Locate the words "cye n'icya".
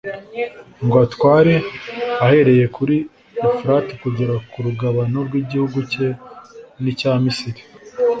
5.91-7.11